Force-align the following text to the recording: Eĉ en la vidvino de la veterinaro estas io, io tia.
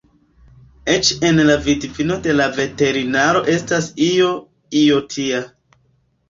Eĉ 0.93 1.09
en 1.27 1.41
la 1.49 1.57
vidvino 1.67 2.17
de 2.27 2.35
la 2.37 2.47
veterinaro 2.55 3.45
estas 3.57 3.91
io, 4.07 4.31
io 4.83 4.99
tia. 5.13 5.45